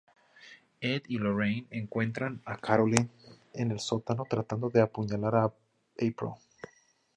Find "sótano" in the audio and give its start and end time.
3.79-4.25